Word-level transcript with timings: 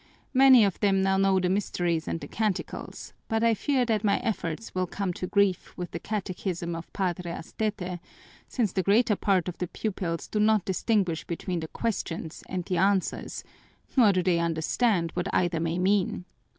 Many 0.33 0.65
of 0.65 0.79
them 0.79 1.03
now 1.03 1.17
know 1.17 1.39
the 1.39 1.47
mysteries 1.47 2.07
and 2.07 2.19
the 2.19 2.27
canticles, 2.27 3.13
but 3.27 3.43
I 3.43 3.53
fear 3.53 3.85
that 3.85 4.03
my 4.03 4.17
efforts 4.21 4.73
will 4.73 4.87
come 4.87 5.13
to 5.13 5.27
grief 5.27 5.77
with 5.77 5.91
the 5.91 5.99
Catechism 5.99 6.75
of 6.75 6.91
Padre 6.91 7.29
Astete, 7.31 7.99
since 8.47 8.71
the 8.73 8.81
greater 8.81 9.15
part 9.15 9.47
of 9.47 9.59
the 9.59 9.67
pupils 9.67 10.27
do 10.27 10.39
not 10.39 10.65
distinguish 10.65 11.23
between 11.25 11.59
the 11.59 11.67
questions 11.67 12.43
and 12.49 12.65
the 12.65 12.77
answers, 12.77 13.43
nor 13.95 14.11
do 14.11 14.23
they 14.23 14.39
understand 14.39 15.11
what 15.11 15.31
either 15.35 15.59
may 15.59 15.77
mean. 15.77 16.25